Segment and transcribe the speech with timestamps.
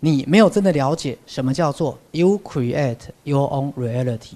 [0.00, 4.34] 你没有真的了解什么叫做 “you create your own reality”。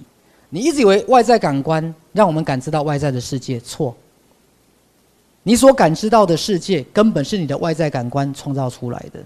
[0.48, 3.94] 你一直以为外在感官让我们感知到外在的世界，错。
[5.44, 9.20] 你所感知到的世界，根本是你的外在感官创造出来的。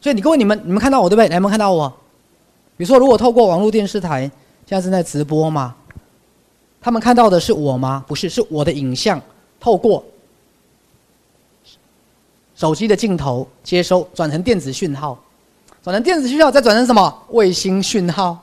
[0.00, 1.34] 所以，你各位，你们你们看到我对不对？
[1.34, 1.88] 有没有看到我？
[2.76, 4.30] 比如说，如果透过网络电视台，
[4.66, 5.74] 现在正在直播嘛，
[6.80, 8.04] 他们看到的是我吗？
[8.06, 9.20] 不是，是我的影像
[9.58, 10.04] 透过
[12.56, 15.16] 手机的镜头接收，转成电子讯号，
[15.82, 17.22] 转成电子讯号，再转成什么？
[17.28, 18.42] 卫星讯号，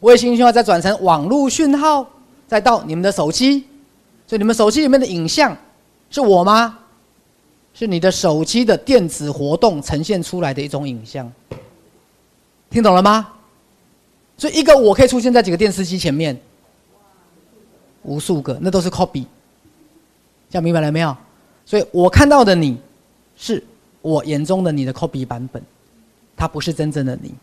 [0.00, 2.08] 卫星讯号再转成网络讯号，
[2.48, 3.64] 再到你们的手机。
[4.26, 5.56] 所以你们手机里面的影像
[6.10, 6.78] 是我吗？
[7.74, 11.30] 是你的手机的电子活动呈现出来的一种影像，
[12.70, 13.28] 听懂了吗？
[14.38, 16.34] 所以一个我可以出现在几个电视机前面，
[18.02, 19.26] 无数个，那都是 copy。
[20.48, 21.14] 这样明白了没有？
[21.66, 22.78] 所以我看到的你，
[23.36, 23.62] 是
[24.02, 25.62] 我眼中的你的 copy 版本，
[26.36, 27.34] 它不是真正的你。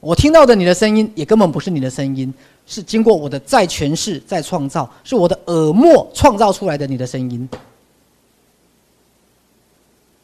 [0.00, 2.32] 我听到的你的声音，也根本不是你的声音。
[2.66, 7.46] 是经过我的再诠释、再创造，是我的耳膜创造出来的你的声音。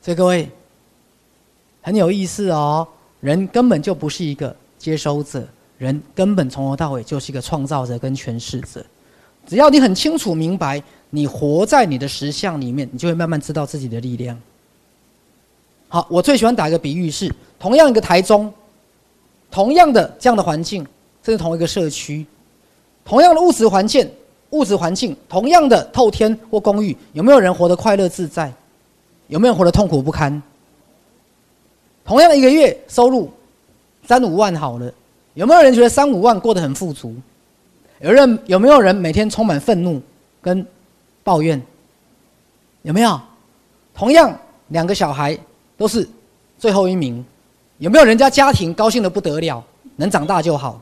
[0.03, 0.48] 所以各位
[1.83, 2.87] 很有意思哦，
[3.20, 8.84] 人根本就不是一个接收者，人根本从头到尾就是一个创造者跟诠释者。
[9.51, 14.41] 只要你很清楚明白，你活在你的实相里面，你就会慢慢知道自己的力量。
[15.89, 18.55] 好，我最喜欢打一个比喻是：同样一个台中，
[19.51, 20.87] 同样的这样的环境。
[21.21, 22.25] 这是同一个社区，
[23.05, 24.09] 同样的物质环境，
[24.51, 28.53] 物质环境，同样的透天或公寓，有没有人活得快乐自在？
[29.27, 30.41] 有没有活得痛苦不堪？
[32.05, 33.28] 同样的一个月收入
[34.06, 34.95] 三五万好了，
[35.34, 37.17] 有没有人觉得三五万过得很富足？
[38.01, 40.01] 有人有没有人每天充满愤怒
[40.41, 40.67] 跟
[41.23, 41.61] 抱怨？
[42.83, 43.20] 有没有？
[43.95, 44.34] 同样
[44.69, 45.39] 两个小孩
[45.77, 46.09] 都是
[46.59, 47.23] 最后一名，
[47.78, 49.62] 有没有人家家庭高兴的不得了，
[49.97, 50.81] 能长大就好？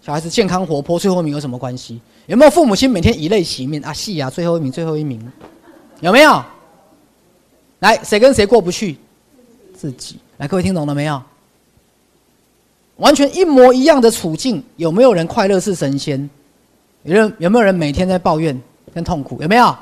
[0.00, 2.00] 小孩子健康活泼，最后一名有什么关系？
[2.26, 3.92] 有没有父母亲每天以泪洗面啊？
[3.92, 5.20] 戏啊，最后一名，最后一名，
[6.00, 6.44] 有没有？
[7.80, 8.96] 来，谁跟谁过不去？
[9.74, 10.18] 自己。
[10.36, 11.20] 来，各位听懂了没有？
[12.96, 16.30] 完全一模一样的处境，有没有人快乐是神仙？
[17.04, 18.60] 有人有没有人每天在抱怨
[18.92, 19.40] 跟痛苦？
[19.42, 19.76] 有没有？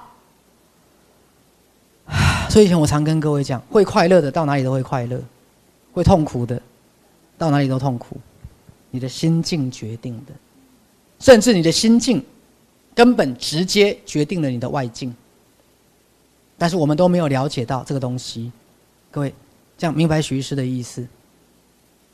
[2.51, 5.19] 所以以前我常跟各位讲，会快乐的到哪里都会快乐，
[5.93, 6.61] 会痛苦的
[7.39, 8.17] 到哪里都痛苦。
[8.91, 10.33] 你的心境决定的，
[11.19, 12.23] 甚至你的心境
[12.95, 15.15] 根本直接决定了你的外境。
[16.59, 18.53] 但是我们都没有了解到这个东西，
[19.11, 19.33] 各位，
[19.79, 21.07] 这样明白徐医师的意思？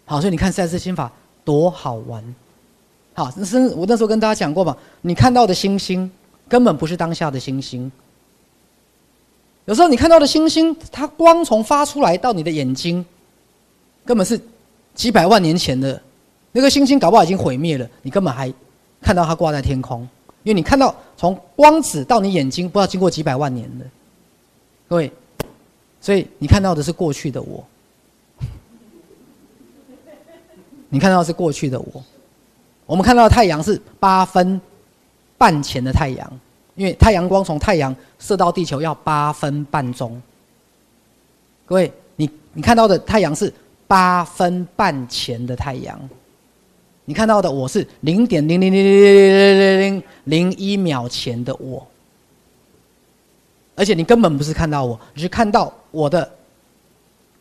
[0.05, 1.11] 好，所以你看赛斯心法
[1.45, 2.23] 多好玩。
[3.19, 6.09] 好，那是我那时候跟大家讲过嘛，你看到的星星
[6.47, 7.91] 根本不是当下的星星。
[9.65, 13.05] 有时候你看到的星星，它光从发出来到你的眼睛，
[14.05, 14.41] 根本是
[14.95, 16.01] 几百万年前的。
[16.53, 18.55] 那个星星搞不好已经毁灭了，你根本还
[19.03, 20.03] 看到它挂在天空，
[20.45, 23.85] 因为你看到从光子到你眼睛，不知道经过几百万年的，
[24.89, 25.11] 各位，
[26.01, 27.67] 所以你看到的是过去的我，
[30.89, 32.05] 你看到是过去的我，
[32.89, 34.59] 我们看到太阳是八分
[35.37, 36.41] 半前的太阳，
[36.75, 40.21] 因为太阳光从太阳射到地球要八分半钟，
[41.67, 43.53] 各位，你你看到的太阳是
[43.87, 46.01] 八分半前的太阳。
[47.05, 51.87] 你看到的我是零点零零零零零零零零一秒前的我，
[53.77, 56.27] 而且你根本不是看到我，你是看到我的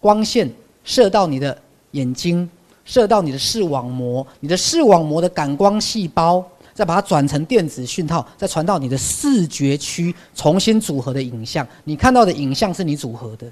[0.02, 0.52] 光线
[0.84, 1.58] 射到你的
[1.92, 2.50] 眼睛，
[2.88, 6.44] 射到你的视网膜，你的视网膜的感光细胞
[6.74, 11.68] 再把它转成电子讯号，再传到你的视觉区，重新组合的影像。
[11.84, 13.46] 你看到的影像是你组合的，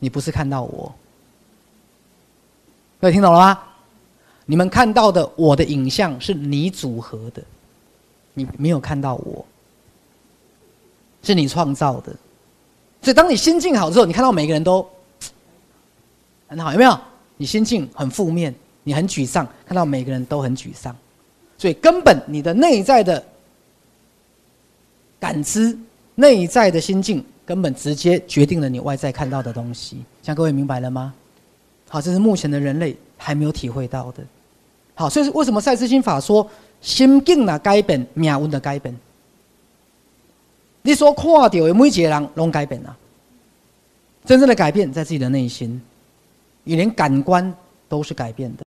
[0.00, 0.92] 你不是看到我。
[3.00, 3.58] 各位听懂了吗？
[4.44, 7.42] 你们看到的我的影像是你组合的，
[8.34, 9.46] 你没有看到我，
[11.22, 12.12] 是你创造的。
[13.00, 14.84] 所以当你心境好之后，你看到每个人都
[16.48, 16.98] 很好，有没有？
[17.36, 20.94] 你心境很负面，你很沮丧，看到每个人都很沮丧。
[21.56, 23.24] 所以根本你的内在的
[25.18, 25.76] 感知、
[26.14, 30.04] 内在的心境，根本直接决定了你外在看到的东西。
[30.22, 31.14] 像各位明白了吗？
[31.88, 34.22] 好，这是目前的人类还没有体会到的。
[34.94, 36.48] 好，所以为什么赛斯心法说
[36.80, 38.94] 心境的改变，命运的改变？
[40.82, 42.96] 你所看到的每一个人拢改变了，
[44.24, 45.80] 真正的改变在自己的内心，
[46.64, 47.54] 你连感官
[47.88, 48.63] 都是改变的。